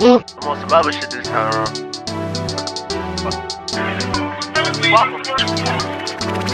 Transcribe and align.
I'm 0.00 0.48
on 0.48 0.60
some 0.60 0.72
other 0.72 0.92
shit 0.92 1.10
this 1.10 1.26
time 1.26 1.52
around. 1.54 2.94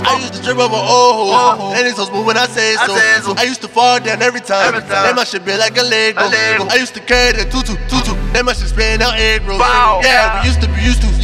I 0.03 0.19
used 0.21 0.35
to 0.35 0.43
trip 0.43 0.57
over 0.57 0.75
old 0.75 1.35
hoes, 1.35 1.77
and 1.79 1.87
it's 1.87 1.97
so 1.97 2.05
smooth 2.07 2.27
when 2.27 2.37
I 2.37 2.47
say 2.47 2.75
I 2.77 2.87
so. 2.87 2.97
say 2.97 3.21
so. 3.23 3.35
I 3.37 3.45
used 3.45 3.61
to 3.63 3.69
fall 3.69 4.01
down 4.01 4.23
every 4.23 4.41
time. 4.41 4.75
Every 4.75 4.81
time. 4.89 5.05
Then 5.07 5.17
my 5.17 5.25
shit 5.25 5.45
be 5.45 5.57
like 5.57 5.77
a 5.77 5.83
Lego. 5.83 6.27
Lego. 6.29 6.67
I 6.69 6.77
used 6.77 6.95
to 6.95 7.01
carry 7.01 7.33
the 7.37 7.45
tutu, 7.51 7.77
tutu. 7.89 8.15
Then 8.33 8.45
my 8.47 8.53
shit 8.53 8.69
spin 8.69 9.03
out 9.03 9.15
egg 9.19 9.43
rolls. 9.47 9.61
Wow. 9.61 10.01
Yeah, 10.03 10.11
Yeah. 10.11 10.41
we 10.43 10.49
used 10.49 10.61
to 10.63 10.67
be 10.69 10.70
used 10.70 10.70
to. 10.70 10.70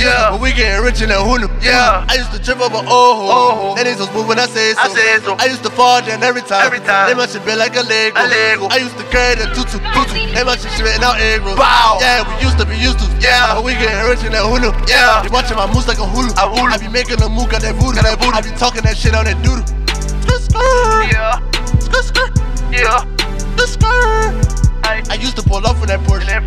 Yeah. 0.07 0.31
But 0.31 0.41
we 0.41 0.55
getting 0.55 0.83
rich 0.87 1.03
in 1.03 1.11
that 1.11 1.19
hunu. 1.19 1.51
Yeah. 1.59 2.07
I 2.09 2.15
used 2.15 2.31
to 2.33 2.39
trip 2.39 2.63
over 2.63 2.79
old 2.79 2.87
Old 2.87 3.77
hoes, 3.77 3.83
hoes. 3.83 3.99
so 3.99 4.05
smooth 4.07 4.27
when 4.31 4.39
I 4.39 4.47
say 4.47 4.73
so. 4.75 4.81
I 4.81 4.89
say 4.95 5.19
so. 5.27 5.35
I 5.43 5.47
used 5.51 5.65
to 5.67 5.71
fall 5.71 6.01
down 6.01 6.23
every 6.23 6.43
time. 6.43 6.65
Every 6.67 6.81
time. 6.81 7.11
Then 7.11 7.17
my 7.19 7.27
shit 7.27 7.43
be 7.45 7.55
like 7.59 7.75
a 7.75 7.83
Lego. 7.83 8.17
A 8.17 8.25
Lego. 8.31 8.67
I 8.71 8.79
used 8.79 8.97
to 8.97 9.05
carry 9.11 9.35
the 9.37 9.51
tutu, 9.51 9.83
tutu. 9.93 10.15
Then 10.33 10.47
my 10.47 10.55
shit 10.57 10.71
spin 10.79 11.03
out 11.03 11.19
egg 11.19 11.43
rolls. 11.43 11.59
Wow. 11.59 11.99
Yeah, 12.01 12.23
we 12.23 12.39
used 12.45 12.59
to 12.63 12.67
be 12.67 12.79
used 12.79 13.03
to. 13.03 13.07
Yeah. 13.19 13.59
But 13.59 13.65
we 13.67 13.75
getting 13.75 13.99
rich 14.07 14.23
in 14.23 14.33
that 14.33 14.47
hunu. 14.47 14.71
Yeah. 14.87 15.27
You 15.27 15.31
watching 15.35 15.59
my 15.59 15.67
moves 15.67 15.91
like 15.91 15.99
a 15.99 16.07
hulu. 16.07 16.31
A 16.39 16.47
hulu. 16.47 16.71
I 16.71 16.79
be 16.79 16.89
making 16.89 17.19
a 17.21 17.29
move, 17.29 17.51
got 17.51 17.63
that 17.67 17.75
voodoo. 17.75 17.99
Got 17.99 18.07
that 18.07 18.19
voodoo. 18.23 18.37
I 18.37 18.41
be 18.41 18.55
talking 18.57 18.83
that 18.87 18.97
shit 18.97 19.15
on 19.15 19.27
that 19.27 19.37
doodle. 19.43 19.65
Yeah, 21.11 21.39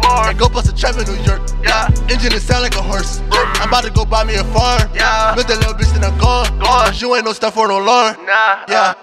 In 0.09 0.16
Porsche. 0.16 0.30
and 0.31 0.40
go 0.40 0.49
bust 0.49 0.68
a 0.70 0.76
trap 0.76 0.98
in 0.98 1.05
New 1.05 1.22
York. 1.23 1.41
yeah, 1.63 1.88
Engine 2.09 2.34
it 2.34 2.41
sound 2.41 2.63
like 2.63 2.76
a 2.76 2.81
horse. 2.81 3.22
I'm 3.31 3.68
about 3.70 3.84
to 3.84 3.91
go 3.91 4.05
buy 4.05 4.23
me 4.23 4.35
a 4.35 4.44
farm. 4.55 4.90
Yeah. 4.94 5.35
With 5.35 5.48
that 5.48 5.58
little 5.59 5.73
bitch 5.73 5.94
and 5.95 6.04
I'm 6.05 6.18
gone. 6.18 6.48
Gone. 6.59 6.88
Cause 6.90 7.02
you 7.02 7.13
ain't 7.16 7.26
no 7.26 7.34
stuff 7.34 7.54
for 7.54 7.68
no 7.68 7.80
alarm. 7.82 8.16
nah. 8.26 8.66
Yeah. 8.68 8.94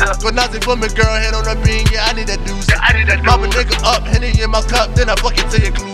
Uh, 0.00 0.14
Go 0.18 0.30
nothing 0.30 0.60
for 0.60 0.74
me, 0.76 0.88
girl. 0.88 1.06
Head 1.14 1.34
on 1.34 1.44
the 1.44 1.54
bean. 1.64 1.86
Yeah, 1.92 2.06
I 2.06 2.12
need 2.14 2.26
that 2.26 2.42
deuce. 2.46 2.66
yeah, 2.68 2.78
I 2.82 2.92
need 2.98 3.06
that 3.08 3.22
Mop 3.24 3.40
a 3.40 3.46
nigga 3.46 3.78
up, 3.86 4.02
Henny 4.02 4.34
in 4.42 4.50
my 4.50 4.60
cup, 4.62 4.92
then 4.94 5.08
I 5.08 5.14
fuck 5.16 5.38
it 5.38 5.46
tell 5.50 5.62
you 5.62 5.70
clueless. 5.70 5.93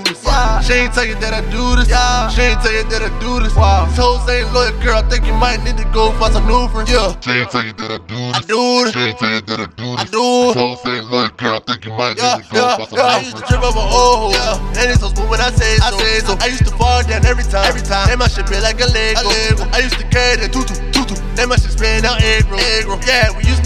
She 0.63 0.75
ain't 0.75 0.93
tell 0.93 1.05
you 1.05 1.17
that 1.25 1.33
I 1.33 1.41
do 1.51 1.77
this. 1.77 1.89
Yeah. 1.89 2.29
She 2.29 2.43
ain't 2.43 2.61
tell 2.61 2.73
you 2.73 2.85
that 2.85 3.03
I 3.03 3.11
do 3.19 3.41
this. 3.41 3.57
Wow. 3.57 3.87
This 3.89 3.97
hoes 3.97 4.29
ain't 4.29 4.53
loyal, 4.53 4.77
girl. 4.85 5.01
I 5.01 5.05
think 5.09 5.27
you 5.27 5.33
might 5.35 5.65
need 5.65 5.77
to 5.81 5.89
go 5.91 6.13
for 6.21 6.31
some 6.31 6.47
new 6.47 6.69
friends. 6.69 6.93
Yeah. 6.93 7.17
She 7.21 7.33
ain't 7.41 7.51
tell 7.51 7.65
you 7.65 7.73
that 7.81 7.91
I 7.91 7.99
do 8.05 8.21
this. 8.21 8.37
I 8.37 8.41
do 8.45 8.61
this. 8.85 8.93
She 8.93 9.01
ain't 9.01 9.19
tell 9.19 9.33
you 9.33 9.41
that 9.41 9.61
I 9.61 9.69
do 9.75 9.89
this. 9.97 10.01
I 10.01 10.05
this. 10.05 10.13
do. 10.13 10.27
So 10.53 10.63
say, 10.85 11.01
look, 11.01 11.37
girl, 11.41 11.57
I 11.57 11.61
think 11.65 11.85
you 11.89 11.93
might 11.97 12.21
Yeah, 12.21 12.37
need 12.37 12.45
to 12.45 12.53
go 12.53 12.61
yeah, 12.61 12.77
for 12.77 12.87
some 12.87 12.99
yeah. 13.01 13.17
I 13.17 13.21
used 13.25 13.37
to 13.41 13.45
trip 13.49 13.63
over 13.65 13.81
old 13.81 14.33
hoes. 14.33 14.37
Yeah. 14.37 14.79
And 14.81 14.87
it's 14.93 15.01
so 15.01 15.09
smooth 15.09 15.31
when 15.33 15.41
I 15.41 15.51
say 15.51 15.81
so. 15.81 15.89
I 15.89 15.91
say 15.97 16.15
so. 16.21 16.33
I 16.39 16.47
used 16.53 16.67
to 16.69 16.75
fall 16.77 17.01
down 17.09 17.25
every 17.25 17.45
time. 17.49 17.65
Every 17.65 17.83
time. 17.83 18.07
Then 18.13 18.21
my 18.21 18.29
shit 18.29 18.45
be 18.47 18.61
like 18.61 18.79
a 18.81 18.89
Lego. 18.93 19.25
A 19.25 19.25
Lego. 19.27 19.65
I 19.73 19.81
used 19.81 19.97
to 19.97 20.07
carry 20.13 20.37
the 20.45 20.49
tutu, 20.53 20.77
tutu. 20.93 21.17
Then 21.35 21.49
my 21.49 21.57
shit 21.57 21.73
spin 21.73 22.05
out 22.05 22.21
egg 22.21 22.45
roll. 22.53 22.61
Egg 22.61 22.85
roll. 22.87 23.01
Yeah, 23.09 23.33
we 23.33 23.49
used 23.49 23.60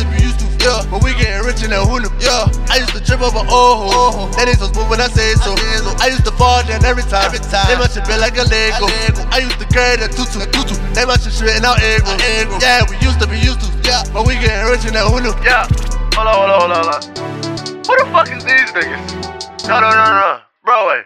Yeah. 0.65 0.81
But 0.89 1.05
we 1.05 1.13
getting 1.21 1.45
rich 1.45 1.61
in 1.61 1.77
that 1.77 1.85
hunu. 1.85 2.09
Yeah. 2.17 2.49
I 2.73 2.81
used 2.81 2.97
to 2.97 3.01
trip 3.05 3.21
over 3.21 3.45
hoes. 3.45 4.33
And 4.41 4.49
it's 4.49 4.65
so 4.65 4.73
smooth 4.73 4.89
when 4.89 5.01
I 5.05 5.13
say 5.13 5.37
so. 5.45 5.53
I 6.01 6.09
used 6.09 6.25
to 6.25 6.33
fall 6.41 6.65
down 6.65 6.81
every 6.89 7.05
time. 7.05 7.29
Every 7.29 7.45
time. 7.53 7.69
Then 7.69 7.85
my 7.85 7.89
shit 7.93 8.09
be 8.09 8.17
like 8.17 8.41
a 8.41 8.49
Lego. 8.49 8.89
I 9.29 9.45
used 9.45 9.61
to 9.61 9.69
carry 9.69 10.01
the 10.01 10.09
tutu, 10.09 10.41
tutu. 10.49 10.81
Then 10.97 11.13
my 11.13 11.21
shit 11.21 11.37
spin 11.37 11.61
out 11.69 11.85
egg 11.85 12.01
roll. 12.09 12.17
Egg 12.17 12.49
roll. 12.49 12.57
Yeah, 12.65 12.81
we 12.89 12.97
used 13.05 13.21
to 13.21 13.29
be 13.29 13.37
used 13.37 13.61
to. 13.61 13.69
Yeah. 13.85 14.09
But 14.09 14.25
we 14.25 14.41
getting 14.41 14.65
rich 14.73 14.89
in 14.89 14.97
that 14.97 15.05
hunu. 15.05 15.37
Yeah. 15.45 15.69
Hold 16.17 16.33
on, 16.33 16.35
hold 16.35 16.49
on, 16.49 16.57
hold 16.57 16.73
on, 16.73 16.81
hold 16.81 16.97
on. 16.97 17.85
Who 17.85 17.93
the 18.01 18.09
fuck 18.09 18.33
is 18.33 18.41
these 18.49 18.73
niggas? 18.73 19.69
No, 19.69 19.85
no, 19.85 19.93
no, 19.93 20.05
no. 20.17 20.41
Bro, 20.65 20.89
wait. 20.89 21.05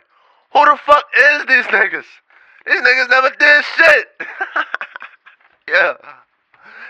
Who 0.54 0.62
the 0.70 0.78
fuck 0.86 1.02
is 1.34 1.46
these 1.50 1.66
niggas? 1.74 2.06
These 2.62 2.78
niggas 2.78 3.10
never 3.10 3.30
did 3.34 3.64
shit. 3.74 4.06
yeah. 5.68 5.94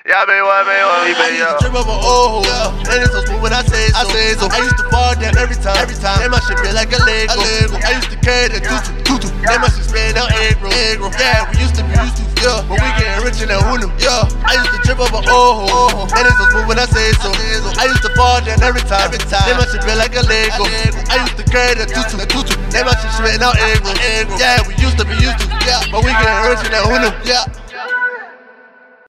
Yeah, 0.08 0.24
I 0.24 0.26
mean, 0.28 0.40
what, 0.40 0.56
I 0.56 0.68
mean, 0.68 0.84
I 1.16 1.32
used 1.32 1.40
yeah. 1.40 1.56
to 1.56 1.62
trip 1.64 1.76
over 1.78 1.96
old 1.96 2.44
hoes. 2.44 2.84
And 2.92 3.00
it's 3.00 3.12
so 3.12 3.24
smooth 3.24 3.40
when 3.40 3.54
I 3.56 3.62
say 3.64 3.88
so. 3.88 3.96
I 3.96 4.04
say 4.12 4.36
so. 4.36 4.46
I 4.52 4.60
used 4.60 4.76
to 4.76 4.86
fall 4.92 5.16
down 5.16 5.32
every 5.40 5.56
time. 5.56 5.80
Every 5.80 5.96
time. 5.96 6.20
Then 6.20 6.30
my 6.34 6.40
shit 6.44 6.60
be 6.60 6.68
like 6.76 6.92
a 6.92 7.00
Lego. 7.00 7.32
A 7.32 7.36
Lego. 7.40 7.76
I 7.80 7.96
used 7.96 8.10
to 8.12 8.18
carry 8.20 8.52
the 8.52 8.60
tutu, 8.60 8.92
tutu. 9.08 9.28
Then 9.40 9.60
my 9.64 9.68
shit 9.72 9.88
spin 9.88 10.16
out 10.20 10.28
egg 10.44 10.60
roll. 10.60 10.74
Yeah, 11.16 11.48
we 11.48 11.62
used 11.64 11.76
to 11.80 11.82
be 11.86 11.94
used 11.96 12.20
to. 12.20 12.24
Yeah, 12.38 12.62
but 12.70 12.78
we 12.78 12.86
getting 13.00 13.24
rich 13.26 13.42
in 13.42 13.50
that 13.50 13.64
hunu. 13.66 13.90
Yeah, 13.98 14.28
I 14.46 14.54
used 14.60 14.70
to 14.70 14.78
trip 14.86 15.02
over 15.02 15.18
old 15.26 15.66
hoes. 15.66 16.12
And 16.14 16.22
it's 16.28 16.38
so 16.38 16.44
smooth 16.52 16.68
when 16.70 16.78
I 16.78 16.86
say 16.86 17.10
so. 17.18 17.32
I 17.80 17.88
used 17.88 18.04
to 18.04 18.12
fall 18.14 18.38
down 18.44 18.62
every 18.62 18.84
time. 18.84 19.10
Every 19.10 19.22
time. 19.26 19.48
Then 19.48 19.58
my 19.58 19.66
shit 19.66 19.82
be 19.82 19.94
like 19.98 20.14
a 20.14 20.22
Lego. 20.22 20.68
I 21.10 21.24
used 21.24 21.36
to 21.40 21.44
carry 21.48 21.74
the 21.78 21.86
tutu, 21.88 22.20
the 22.20 22.26
tutu. 22.28 22.54
Then 22.70 22.84
my 22.84 22.94
shit 23.00 23.10
spin 23.16 23.42
out 23.42 23.56
egg 23.58 23.82
roll. 23.82 23.96
Yeah, 24.38 24.62
we 24.68 24.76
used 24.78 24.98
to 25.00 25.04
be 25.08 25.16
used 25.18 25.40
to. 25.40 25.46
Yeah, 25.66 25.82
but 25.90 26.06
we 26.06 26.12
getting 26.14 26.46
rich 26.46 26.62
in 26.62 26.72
that 26.74 26.84
hunu. 26.86 27.10
Yeah. 27.26 27.46